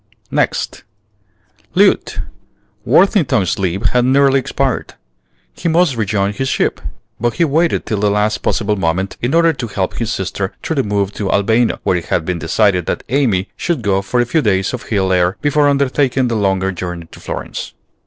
NEXT. 0.31 0.83
Lieut. 1.75 2.21
Worthington's 2.85 3.59
leave 3.59 3.83
had 3.89 4.03
nearly 4.03 4.39
expired. 4.39 4.95
He 5.53 5.69
must 5.69 5.95
rejoin 5.95 6.33
his 6.33 6.49
ship; 6.49 6.81
but 7.19 7.35
he 7.35 7.45
waited 7.45 7.85
till 7.85 7.99
the 7.99 8.09
last 8.09 8.39
possible 8.41 8.75
moment 8.75 9.15
in 9.21 9.35
order 9.35 9.53
to 9.53 9.67
help 9.67 9.97
his 9.97 10.11
sister 10.11 10.55
through 10.63 10.77
the 10.77 10.83
move 10.83 11.11
to 11.13 11.29
Albano, 11.31 11.79
where 11.83 11.97
it 11.97 12.05
had 12.05 12.25
been 12.25 12.39
decided 12.39 12.87
that 12.87 13.03
Amy 13.09 13.47
should 13.55 13.83
go 13.83 14.01
for 14.01 14.19
a 14.19 14.25
few 14.25 14.41
days 14.41 14.73
of 14.73 14.81
hill 14.89 15.13
air 15.13 15.37
before 15.39 15.69
undertaking 15.69 16.29
the 16.29 16.35
longer 16.35 16.71
journey 16.71 17.05
to 17.11 17.19
Florence. 17.19 17.75